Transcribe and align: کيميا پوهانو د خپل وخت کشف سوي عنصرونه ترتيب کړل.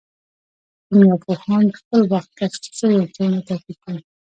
کيميا 0.85 1.15
پوهانو 1.23 1.67
د 1.67 1.71
خپل 1.81 1.99
وخت 2.13 2.29
کشف 2.39 2.63
سوي 2.79 2.95
عنصرونه 3.01 3.39
ترتيب 3.49 3.77
کړل. 3.83 4.01